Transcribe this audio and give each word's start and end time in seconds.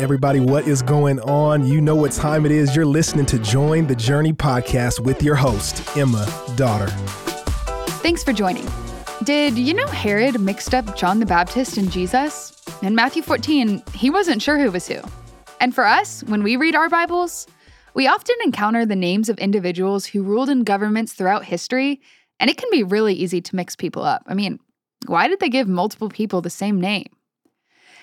Everybody, 0.00 0.40
what 0.40 0.66
is 0.66 0.80
going 0.80 1.20
on? 1.20 1.66
You 1.66 1.78
know 1.82 1.94
what 1.94 2.12
time 2.12 2.46
it 2.46 2.52
is. 2.52 2.74
You're 2.74 2.86
listening 2.86 3.26
to 3.26 3.38
Join 3.38 3.86
the 3.86 3.94
Journey 3.94 4.32
podcast 4.32 4.98
with 4.98 5.22
your 5.22 5.34
host, 5.34 5.94
Emma 5.94 6.26
Daughter. 6.56 6.86
Thanks 8.00 8.24
for 8.24 8.32
joining. 8.32 8.66
Did 9.24 9.58
you 9.58 9.74
know 9.74 9.86
Herod 9.88 10.40
mixed 10.40 10.72
up 10.72 10.96
John 10.96 11.20
the 11.20 11.26
Baptist 11.26 11.76
and 11.76 11.92
Jesus? 11.92 12.64
In 12.80 12.94
Matthew 12.94 13.20
14, 13.20 13.82
he 13.92 14.08
wasn't 14.08 14.40
sure 14.40 14.58
who 14.58 14.70
was 14.70 14.88
who. 14.88 15.02
And 15.60 15.74
for 15.74 15.84
us, 15.84 16.24
when 16.24 16.42
we 16.42 16.56
read 16.56 16.74
our 16.74 16.88
Bibles, 16.88 17.46
we 17.92 18.08
often 18.08 18.36
encounter 18.42 18.86
the 18.86 18.96
names 18.96 19.28
of 19.28 19.36
individuals 19.36 20.06
who 20.06 20.22
ruled 20.22 20.48
in 20.48 20.64
governments 20.64 21.12
throughout 21.12 21.44
history, 21.44 22.00
and 22.38 22.48
it 22.48 22.56
can 22.56 22.70
be 22.70 22.82
really 22.82 23.12
easy 23.12 23.42
to 23.42 23.54
mix 23.54 23.76
people 23.76 24.02
up. 24.02 24.22
I 24.26 24.32
mean, 24.32 24.60
why 25.08 25.28
did 25.28 25.40
they 25.40 25.50
give 25.50 25.68
multiple 25.68 26.08
people 26.08 26.40
the 26.40 26.48
same 26.48 26.80
name? 26.80 27.04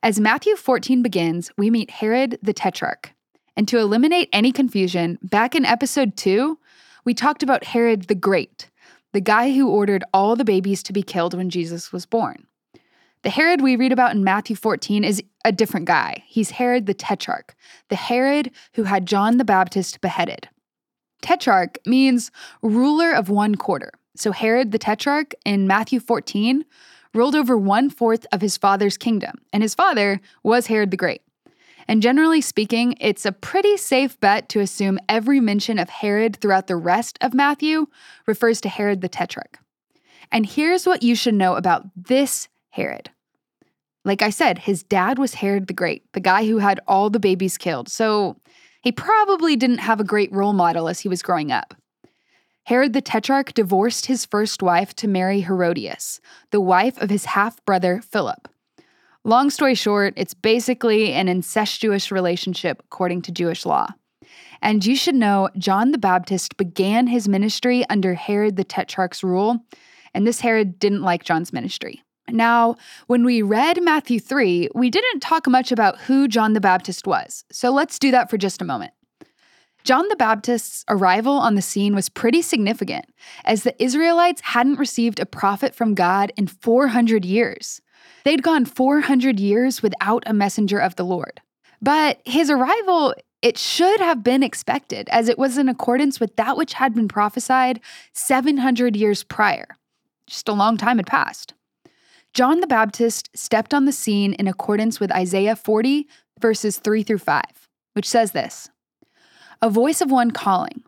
As 0.00 0.20
Matthew 0.20 0.54
14 0.54 1.02
begins, 1.02 1.50
we 1.58 1.70
meet 1.70 1.90
Herod 1.90 2.38
the 2.40 2.52
Tetrarch. 2.52 3.14
And 3.56 3.66
to 3.66 3.78
eliminate 3.78 4.28
any 4.32 4.52
confusion, 4.52 5.18
back 5.22 5.56
in 5.56 5.64
episode 5.64 6.16
2, 6.16 6.56
we 7.04 7.14
talked 7.14 7.42
about 7.42 7.64
Herod 7.64 8.04
the 8.04 8.14
Great, 8.14 8.70
the 9.12 9.20
guy 9.20 9.52
who 9.52 9.68
ordered 9.68 10.04
all 10.14 10.36
the 10.36 10.44
babies 10.44 10.84
to 10.84 10.92
be 10.92 11.02
killed 11.02 11.34
when 11.34 11.50
Jesus 11.50 11.92
was 11.92 12.06
born. 12.06 12.46
The 13.22 13.30
Herod 13.30 13.60
we 13.60 13.74
read 13.74 13.90
about 13.90 14.14
in 14.14 14.22
Matthew 14.22 14.54
14 14.54 15.02
is 15.02 15.20
a 15.44 15.50
different 15.50 15.86
guy. 15.86 16.22
He's 16.28 16.50
Herod 16.50 16.86
the 16.86 16.94
Tetrarch, 16.94 17.56
the 17.88 17.96
Herod 17.96 18.52
who 18.74 18.84
had 18.84 19.04
John 19.04 19.38
the 19.38 19.44
Baptist 19.44 20.00
beheaded. 20.00 20.48
Tetrarch 21.22 21.76
means 21.84 22.30
ruler 22.62 23.12
of 23.12 23.30
one 23.30 23.56
quarter. 23.56 23.90
So 24.14 24.30
Herod 24.30 24.70
the 24.70 24.78
Tetrarch 24.78 25.34
in 25.44 25.66
Matthew 25.66 25.98
14 25.98 26.64
ruled 27.18 27.34
over 27.34 27.58
one 27.58 27.90
fourth 27.90 28.24
of 28.30 28.40
his 28.40 28.56
father's 28.56 28.96
kingdom, 28.96 29.38
and 29.52 29.60
his 29.60 29.74
father 29.74 30.20
was 30.44 30.68
Herod 30.68 30.92
the 30.92 30.96
Great. 30.96 31.20
And 31.88 32.00
generally 32.00 32.40
speaking, 32.40 32.94
it's 33.00 33.26
a 33.26 33.32
pretty 33.32 33.76
safe 33.76 34.20
bet 34.20 34.48
to 34.50 34.60
assume 34.60 35.00
every 35.08 35.40
mention 35.40 35.80
of 35.80 35.88
Herod 35.88 36.36
throughout 36.36 36.68
the 36.68 36.76
rest 36.76 37.18
of 37.20 37.34
Matthew 37.34 37.86
refers 38.26 38.60
to 38.60 38.68
Herod 38.68 39.00
the 39.00 39.08
Tetrarch. 39.08 39.58
And 40.30 40.46
here's 40.46 40.86
what 40.86 41.02
you 41.02 41.16
should 41.16 41.34
know 41.34 41.56
about 41.56 41.86
this 41.96 42.48
Herod. 42.70 43.10
Like 44.04 44.22
I 44.22 44.30
said, 44.30 44.58
his 44.58 44.84
dad 44.84 45.18
was 45.18 45.34
Herod 45.34 45.66
the 45.66 45.72
Great, 45.72 46.04
the 46.12 46.20
guy 46.20 46.46
who 46.46 46.58
had 46.58 46.78
all 46.86 47.10
the 47.10 47.18
babies 47.18 47.58
killed, 47.58 47.88
so 47.88 48.36
he 48.82 48.92
probably 48.92 49.56
didn't 49.56 49.78
have 49.78 49.98
a 49.98 50.04
great 50.04 50.30
role 50.30 50.52
model 50.52 50.88
as 50.88 51.00
he 51.00 51.08
was 51.08 51.22
growing 51.22 51.50
up. 51.50 51.74
Herod 52.68 52.92
the 52.92 53.00
Tetrarch 53.00 53.54
divorced 53.54 54.04
his 54.04 54.26
first 54.26 54.62
wife 54.62 54.94
to 54.96 55.08
marry 55.08 55.40
Herodias, 55.40 56.20
the 56.50 56.60
wife 56.60 57.00
of 57.00 57.08
his 57.08 57.24
half 57.24 57.64
brother 57.64 58.02
Philip. 58.02 58.46
Long 59.24 59.48
story 59.48 59.74
short, 59.74 60.12
it's 60.18 60.34
basically 60.34 61.14
an 61.14 61.28
incestuous 61.28 62.12
relationship 62.12 62.82
according 62.84 63.22
to 63.22 63.32
Jewish 63.32 63.64
law. 63.64 63.88
And 64.60 64.84
you 64.84 64.96
should 64.96 65.14
know 65.14 65.48
John 65.56 65.92
the 65.92 65.96
Baptist 65.96 66.58
began 66.58 67.06
his 67.06 67.26
ministry 67.26 67.86
under 67.88 68.12
Herod 68.12 68.56
the 68.56 68.64
Tetrarch's 68.64 69.24
rule, 69.24 69.64
and 70.12 70.26
this 70.26 70.40
Herod 70.40 70.78
didn't 70.78 71.00
like 71.00 71.24
John's 71.24 71.54
ministry. 71.54 72.02
Now, 72.28 72.76
when 73.06 73.24
we 73.24 73.40
read 73.40 73.82
Matthew 73.82 74.20
3, 74.20 74.68
we 74.74 74.90
didn't 74.90 75.20
talk 75.20 75.48
much 75.48 75.72
about 75.72 76.00
who 76.00 76.28
John 76.28 76.52
the 76.52 76.60
Baptist 76.60 77.06
was, 77.06 77.46
so 77.50 77.70
let's 77.70 77.98
do 77.98 78.10
that 78.10 78.28
for 78.28 78.36
just 78.36 78.60
a 78.60 78.66
moment. 78.66 78.92
John 79.88 80.06
the 80.08 80.16
Baptist's 80.16 80.84
arrival 80.90 81.38
on 81.38 81.54
the 81.54 81.62
scene 81.62 81.94
was 81.94 82.10
pretty 82.10 82.42
significant, 82.42 83.06
as 83.46 83.62
the 83.62 83.82
Israelites 83.82 84.42
hadn't 84.42 84.78
received 84.78 85.18
a 85.18 85.24
prophet 85.24 85.74
from 85.74 85.94
God 85.94 86.30
in 86.36 86.46
400 86.46 87.24
years. 87.24 87.80
They'd 88.22 88.42
gone 88.42 88.66
400 88.66 89.40
years 89.40 89.82
without 89.82 90.24
a 90.26 90.34
messenger 90.34 90.78
of 90.78 90.96
the 90.96 91.06
Lord. 91.06 91.40
But 91.80 92.20
his 92.26 92.50
arrival, 92.50 93.14
it 93.40 93.56
should 93.56 93.98
have 94.00 94.22
been 94.22 94.42
expected, 94.42 95.08
as 95.08 95.26
it 95.26 95.38
was 95.38 95.56
in 95.56 95.70
accordance 95.70 96.20
with 96.20 96.36
that 96.36 96.58
which 96.58 96.74
had 96.74 96.94
been 96.94 97.08
prophesied 97.08 97.80
700 98.12 98.94
years 98.94 99.24
prior. 99.24 99.68
Just 100.26 100.50
a 100.50 100.52
long 100.52 100.76
time 100.76 100.98
had 100.98 101.06
passed. 101.06 101.54
John 102.34 102.60
the 102.60 102.66
Baptist 102.66 103.30
stepped 103.34 103.72
on 103.72 103.86
the 103.86 103.92
scene 103.92 104.34
in 104.34 104.48
accordance 104.48 105.00
with 105.00 105.10
Isaiah 105.10 105.56
40, 105.56 106.06
verses 106.38 106.76
3 106.76 107.02
through 107.04 107.20
5, 107.20 107.42
which 107.94 108.06
says 108.06 108.32
this 108.32 108.68
a 109.60 109.70
voice 109.70 110.00
of 110.00 110.10
one 110.10 110.30
calling. 110.30 110.82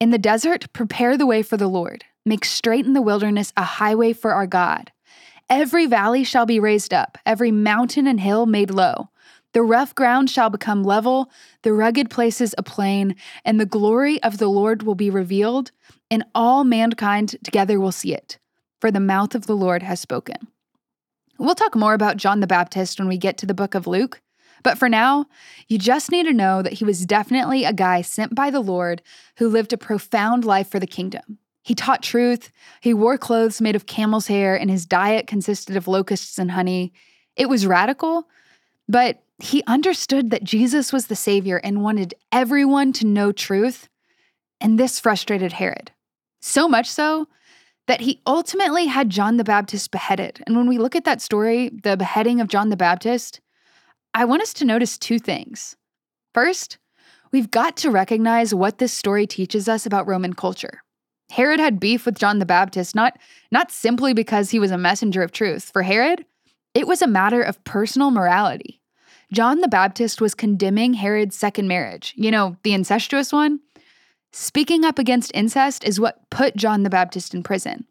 In 0.00 0.10
the 0.10 0.18
desert, 0.18 0.72
prepare 0.72 1.16
the 1.16 1.26
way 1.26 1.42
for 1.42 1.56
the 1.56 1.68
Lord. 1.68 2.04
Make 2.24 2.44
straight 2.44 2.86
in 2.86 2.92
the 2.92 3.02
wilderness 3.02 3.52
a 3.56 3.64
highway 3.64 4.12
for 4.12 4.32
our 4.32 4.46
God. 4.46 4.92
Every 5.50 5.86
valley 5.86 6.24
shall 6.24 6.46
be 6.46 6.60
raised 6.60 6.94
up, 6.94 7.18
every 7.26 7.50
mountain 7.50 8.06
and 8.06 8.20
hill 8.20 8.46
made 8.46 8.70
low. 8.70 9.10
The 9.52 9.62
rough 9.62 9.94
ground 9.94 10.30
shall 10.30 10.50
become 10.50 10.82
level, 10.82 11.30
the 11.62 11.72
rugged 11.72 12.10
places 12.10 12.54
a 12.56 12.62
plain, 12.62 13.14
and 13.44 13.60
the 13.60 13.66
glory 13.66 14.22
of 14.22 14.38
the 14.38 14.48
Lord 14.48 14.82
will 14.82 14.94
be 14.94 15.10
revealed, 15.10 15.70
and 16.10 16.24
all 16.34 16.64
mankind 16.64 17.36
together 17.44 17.78
will 17.78 17.92
see 17.92 18.14
it. 18.14 18.38
For 18.80 18.90
the 18.90 19.00
mouth 19.00 19.34
of 19.34 19.46
the 19.46 19.56
Lord 19.56 19.82
has 19.82 20.00
spoken. 20.00 20.48
We'll 21.38 21.54
talk 21.54 21.74
more 21.74 21.94
about 21.94 22.16
John 22.16 22.40
the 22.40 22.46
Baptist 22.46 22.98
when 22.98 23.08
we 23.08 23.18
get 23.18 23.38
to 23.38 23.46
the 23.46 23.54
book 23.54 23.74
of 23.74 23.86
Luke, 23.86 24.20
but 24.64 24.78
for 24.78 24.88
now, 24.88 25.26
you 25.68 25.78
just 25.78 26.10
need 26.10 26.24
to 26.24 26.32
know 26.32 26.62
that 26.62 26.72
he 26.72 26.84
was 26.84 27.06
definitely 27.06 27.64
a 27.64 27.72
guy 27.72 28.02
sent 28.02 28.34
by 28.34 28.50
the 28.50 28.60
Lord 28.60 29.02
who 29.36 29.48
lived 29.48 29.72
a 29.72 29.78
profound 29.78 30.44
life 30.44 30.68
for 30.68 30.80
the 30.80 30.86
kingdom. 30.86 31.38
He 31.62 31.74
taught 31.74 32.02
truth, 32.02 32.50
he 32.80 32.92
wore 32.92 33.16
clothes 33.16 33.60
made 33.60 33.76
of 33.76 33.86
camel's 33.86 34.26
hair, 34.26 34.56
and 34.56 34.70
his 34.70 34.84
diet 34.84 35.26
consisted 35.26 35.76
of 35.76 35.86
locusts 35.86 36.38
and 36.38 36.50
honey. 36.50 36.92
It 37.36 37.48
was 37.48 37.66
radical, 37.66 38.28
but 38.88 39.22
he 39.38 39.62
understood 39.66 40.30
that 40.30 40.44
Jesus 40.44 40.92
was 40.92 41.06
the 41.06 41.16
Savior 41.16 41.58
and 41.58 41.82
wanted 41.82 42.14
everyone 42.32 42.92
to 42.94 43.06
know 43.06 43.32
truth. 43.32 43.88
And 44.60 44.78
this 44.78 44.98
frustrated 44.98 45.52
Herod. 45.52 45.90
So 46.40 46.68
much 46.68 46.88
so 46.88 47.28
that 47.86 48.00
he 48.00 48.22
ultimately 48.26 48.86
had 48.86 49.10
John 49.10 49.36
the 49.36 49.44
Baptist 49.44 49.90
beheaded. 49.90 50.42
And 50.46 50.56
when 50.56 50.68
we 50.68 50.78
look 50.78 50.96
at 50.96 51.04
that 51.04 51.20
story, 51.20 51.70
the 51.82 51.96
beheading 51.96 52.40
of 52.40 52.48
John 52.48 52.70
the 52.70 52.76
Baptist, 52.76 53.40
I 54.16 54.24
want 54.24 54.42
us 54.42 54.52
to 54.54 54.64
notice 54.64 54.96
two 54.96 55.18
things. 55.18 55.74
First, 56.32 56.78
we've 57.32 57.50
got 57.50 57.76
to 57.78 57.90
recognize 57.90 58.54
what 58.54 58.78
this 58.78 58.92
story 58.92 59.26
teaches 59.26 59.68
us 59.68 59.86
about 59.86 60.06
Roman 60.06 60.34
culture. 60.34 60.82
Herod 61.30 61.58
had 61.58 61.80
beef 61.80 62.06
with 62.06 62.16
John 62.16 62.38
the 62.38 62.46
Baptist 62.46 62.94
not, 62.94 63.18
not 63.50 63.72
simply 63.72 64.14
because 64.14 64.50
he 64.50 64.60
was 64.60 64.70
a 64.70 64.78
messenger 64.78 65.22
of 65.22 65.32
truth. 65.32 65.70
For 65.72 65.82
Herod, 65.82 66.24
it 66.74 66.86
was 66.86 67.02
a 67.02 67.08
matter 67.08 67.42
of 67.42 67.62
personal 67.64 68.12
morality. 68.12 68.80
John 69.32 69.60
the 69.60 69.68
Baptist 69.68 70.20
was 70.20 70.34
condemning 70.34 70.94
Herod's 70.94 71.34
second 71.34 71.66
marriage, 71.66 72.14
you 72.16 72.30
know, 72.30 72.56
the 72.62 72.72
incestuous 72.72 73.32
one. 73.32 73.58
Speaking 74.32 74.84
up 74.84 75.00
against 75.00 75.32
incest 75.34 75.82
is 75.82 75.98
what 75.98 76.30
put 76.30 76.54
John 76.54 76.84
the 76.84 76.90
Baptist 76.90 77.34
in 77.34 77.42
prison 77.42 77.86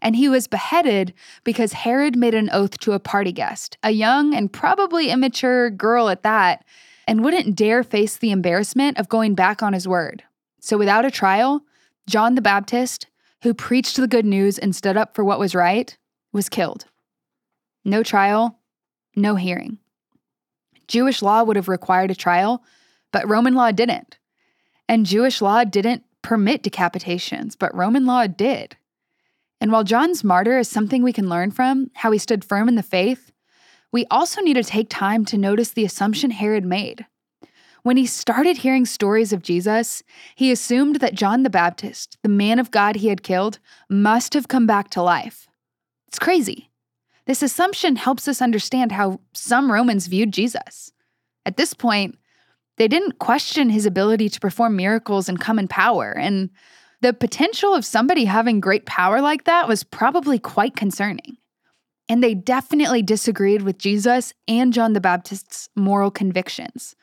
and 0.00 0.16
he 0.16 0.28
was 0.28 0.46
beheaded 0.46 1.12
because 1.44 1.72
Herod 1.72 2.16
made 2.16 2.34
an 2.34 2.50
oath 2.52 2.78
to 2.80 2.92
a 2.92 3.00
party 3.00 3.32
guest, 3.32 3.76
a 3.82 3.90
young 3.90 4.34
and 4.34 4.52
probably 4.52 5.10
immature 5.10 5.70
girl 5.70 6.08
at 6.08 6.22
that, 6.22 6.64
and 7.06 7.24
wouldn't 7.24 7.56
dare 7.56 7.82
face 7.82 8.16
the 8.16 8.30
embarrassment 8.30 8.98
of 8.98 9.08
going 9.08 9.34
back 9.34 9.62
on 9.62 9.72
his 9.72 9.88
word. 9.88 10.22
So, 10.60 10.76
without 10.76 11.04
a 11.04 11.10
trial, 11.10 11.62
John 12.08 12.34
the 12.34 12.42
Baptist, 12.42 13.06
who 13.42 13.54
preached 13.54 13.96
the 13.96 14.08
good 14.08 14.26
news 14.26 14.58
and 14.58 14.74
stood 14.74 14.96
up 14.96 15.14
for 15.14 15.24
what 15.24 15.38
was 15.38 15.54
right, 15.54 15.96
was 16.32 16.48
killed. 16.48 16.86
No 17.84 18.02
trial, 18.02 18.58
no 19.14 19.36
hearing. 19.36 19.78
Jewish 20.86 21.22
law 21.22 21.42
would 21.42 21.56
have 21.56 21.68
required 21.68 22.10
a 22.10 22.14
trial, 22.14 22.62
but 23.12 23.28
Roman 23.28 23.54
law 23.54 23.70
didn't. 23.70 24.18
And 24.88 25.06
Jewish 25.06 25.40
law 25.42 25.64
didn't 25.64 26.02
permit 26.22 26.62
decapitations, 26.62 27.56
but 27.58 27.74
Roman 27.74 28.06
law 28.06 28.26
did. 28.26 28.76
And 29.60 29.72
while 29.72 29.84
John's 29.84 30.22
martyr 30.22 30.58
is 30.58 30.68
something 30.68 31.02
we 31.02 31.12
can 31.12 31.28
learn 31.28 31.50
from, 31.50 31.90
how 31.94 32.10
he 32.10 32.18
stood 32.18 32.44
firm 32.44 32.68
in 32.68 32.76
the 32.76 32.82
faith, 32.82 33.32
we 33.90 34.06
also 34.10 34.40
need 34.40 34.54
to 34.54 34.64
take 34.64 34.88
time 34.88 35.24
to 35.26 35.38
notice 35.38 35.70
the 35.70 35.84
assumption 35.84 36.30
Herod 36.30 36.64
made. 36.64 37.06
When 37.82 37.96
he 37.96 38.06
started 38.06 38.58
hearing 38.58 38.84
stories 38.84 39.32
of 39.32 39.42
Jesus, 39.42 40.02
he 40.34 40.52
assumed 40.52 40.96
that 40.96 41.14
John 41.14 41.42
the 41.42 41.50
Baptist, 41.50 42.18
the 42.22 42.28
man 42.28 42.58
of 42.58 42.70
God 42.70 42.96
he 42.96 43.08
had 43.08 43.22
killed, 43.22 43.58
must 43.88 44.34
have 44.34 44.48
come 44.48 44.66
back 44.66 44.90
to 44.90 45.02
life. 45.02 45.48
It's 46.06 46.18
crazy. 46.18 46.70
This 47.26 47.42
assumption 47.42 47.96
helps 47.96 48.28
us 48.28 48.42
understand 48.42 48.92
how 48.92 49.20
some 49.32 49.72
Romans 49.72 50.06
viewed 50.06 50.32
Jesus. 50.32 50.92
At 51.46 51.56
this 51.56 51.74
point, 51.74 52.18
they 52.76 52.88
didn't 52.88 53.18
question 53.18 53.70
his 53.70 53.86
ability 53.86 54.28
to 54.28 54.40
perform 54.40 54.76
miracles 54.76 55.28
and 55.28 55.40
come 55.40 55.58
in 55.58 55.68
power, 55.68 56.12
and 56.12 56.50
the 57.00 57.12
potential 57.12 57.74
of 57.74 57.84
somebody 57.84 58.24
having 58.24 58.60
great 58.60 58.86
power 58.86 59.20
like 59.20 59.44
that 59.44 59.68
was 59.68 59.84
probably 59.84 60.38
quite 60.38 60.74
concerning. 60.74 61.36
And 62.08 62.22
they 62.22 62.34
definitely 62.34 63.02
disagreed 63.02 63.62
with 63.62 63.78
Jesus 63.78 64.32
and 64.48 64.72
John 64.72 64.94
the 64.94 65.00
Baptist's 65.00 65.68
moral 65.76 66.10
convictions. 66.10 66.96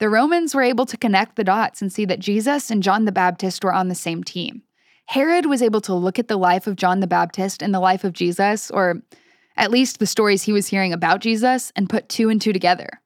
The 0.00 0.08
Romans 0.08 0.54
were 0.54 0.62
able 0.62 0.86
to 0.86 0.96
connect 0.96 1.36
the 1.36 1.44
dots 1.44 1.82
and 1.82 1.92
see 1.92 2.04
that 2.06 2.20
Jesus 2.20 2.70
and 2.70 2.82
John 2.82 3.04
the 3.04 3.12
Baptist 3.12 3.64
were 3.64 3.72
on 3.72 3.88
the 3.88 3.94
same 3.94 4.24
team. 4.24 4.62
Herod 5.06 5.46
was 5.46 5.62
able 5.62 5.80
to 5.82 5.94
look 5.94 6.18
at 6.18 6.28
the 6.28 6.36
life 6.36 6.66
of 6.66 6.76
John 6.76 7.00
the 7.00 7.06
Baptist 7.06 7.62
and 7.62 7.74
the 7.74 7.80
life 7.80 8.04
of 8.04 8.12
Jesus, 8.12 8.70
or 8.70 9.02
at 9.56 9.70
least 9.70 9.98
the 9.98 10.06
stories 10.06 10.42
he 10.42 10.52
was 10.52 10.68
hearing 10.68 10.92
about 10.92 11.20
Jesus, 11.20 11.72
and 11.74 11.90
put 11.90 12.08
two 12.08 12.28
and 12.28 12.40
two 12.40 12.52
together. 12.52 13.00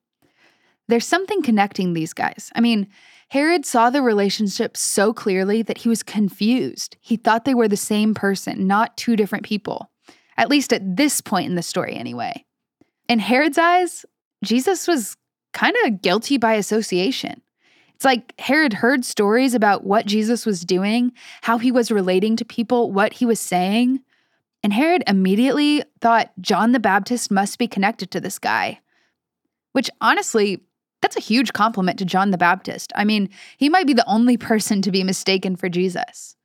There's 0.89 1.07
something 1.07 1.43
connecting 1.43 1.93
these 1.93 2.13
guys. 2.13 2.51
I 2.55 2.61
mean, 2.61 2.89
Herod 3.29 3.65
saw 3.65 3.89
the 3.89 4.03
relationship 4.03 4.77
so 4.77 5.15
clearly 5.15 5.63
that 5.63 5.79
he 5.79 5.89
was 5.89 6.03
confused. 6.03 6.97
He 7.01 7.17
thought 7.17 7.45
they 7.45 7.55
were 7.55 7.69
the 7.69 7.77
same 7.77 8.15
person, 8.15 8.67
not 8.67 8.97
two 8.97 9.17
different 9.17 9.45
people. 9.45 9.91
At 10.37 10.51
least 10.51 10.73
at 10.73 10.97
this 10.97 11.21
point 11.21 11.49
in 11.49 11.55
the 11.55 11.63
story, 11.63 11.95
anyway. 11.95 12.45
In 13.09 13.19
Herod's 13.19 13.59
eyes, 13.59 14.05
Jesus 14.45 14.87
was 14.87 15.17
kind 15.53 15.75
of 15.85 16.03
guilty 16.03 16.37
by 16.37 16.55
association. 16.55 17.41
It's 17.95 18.05
like 18.05 18.39
Herod 18.41 18.73
heard 18.73 19.05
stories 19.05 19.55
about 19.55 19.85
what 19.85 20.07
Jesus 20.07 20.45
was 20.45 20.65
doing, 20.65 21.13
how 21.43 21.59
he 21.59 21.71
was 21.71 21.93
relating 21.93 22.37
to 22.37 22.45
people, 22.45 22.91
what 22.91 23.13
he 23.13 23.25
was 23.25 23.39
saying. 23.39 24.01
And 24.63 24.73
Herod 24.73 25.05
immediately 25.07 25.85
thought 26.01 26.33
John 26.41 26.73
the 26.73 26.81
Baptist 26.81 27.31
must 27.31 27.59
be 27.59 27.69
connected 27.69 28.11
to 28.11 28.21
this 28.21 28.39
guy. 28.39 28.81
Which 29.73 29.89
honestly, 30.01 30.65
that's 31.03 31.17
a 31.17 31.21
huge 31.21 31.53
compliment 31.53 31.99
to 31.99 32.05
John 32.05 32.31
the 32.31 32.39
Baptist. 32.39 32.93
I 32.97 33.05
mean, 33.05 33.29
he 33.59 33.69
might 33.69 33.87
be 33.87 33.93
the 33.93 34.09
only 34.09 34.37
person 34.37 34.81
to 34.83 34.91
be 34.91 35.05
mistaken 35.05 35.57
for 35.57 35.69
Jesus. 35.69 36.37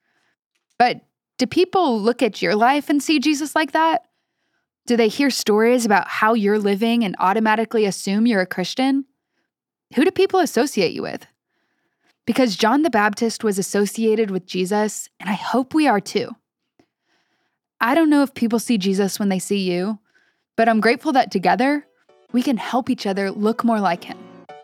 But 0.78 1.02
do 1.38 1.48
people 1.48 2.02
look 2.02 2.22
at 2.22 2.42
your 2.42 2.56
life 2.56 2.90
and 2.90 3.02
see 3.02 3.20
Jesus 3.20 3.56
like 3.56 3.72
that? 3.72 4.08
Do 4.88 4.98
they 4.98 5.08
hear 5.08 5.30
stories 5.30 5.86
about 5.86 6.08
how 6.08 6.34
you're 6.34 6.60
living 6.60 7.04
and 7.04 7.16
automatically 7.20 7.86
assume 7.86 8.28
you're 8.28 8.42
a 8.42 8.46
Christian? 8.46 9.06
Who 9.96 10.04
do 10.04 10.12
people 10.12 10.40
associate 10.40 10.92
you 10.92 11.02
with? 11.02 11.28
because 12.28 12.58
John 12.58 12.82
the 12.82 12.90
Baptist 12.92 13.44
was 13.44 13.58
associated 13.58 14.30
with 14.30 14.46
Jesus, 14.46 15.10
and 15.20 15.30
I 15.30 15.34
hope 15.34 15.74
we 15.74 15.88
are 15.88 16.02
too. 16.02 16.36
I 17.80 17.96
don't 17.96 18.10
know 18.10 18.22
if 18.22 18.34
people 18.34 18.60
see 18.60 18.78
Jesus 18.78 19.18
when 19.18 19.30
they 19.30 19.40
see 19.40 19.60
you, 19.60 19.98
but 20.58 20.68
I'm 20.68 20.82
grateful 20.82 21.14
that 21.14 21.32
together 21.32 21.88
we 22.34 22.44
can 22.44 22.58
help 22.58 22.90
each 22.90 23.08
other 23.08 23.32
look 23.32 23.64
more 23.64 23.80
like 23.80 24.04
him. 24.04 24.18